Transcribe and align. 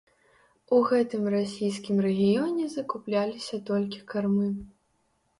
У 0.75 0.77
гэтым 0.91 1.25
расійскім 1.33 1.99
рэгіёне 2.05 2.65
закупляліся 2.75 3.59
толькі 3.69 3.99
кармы. 4.15 4.49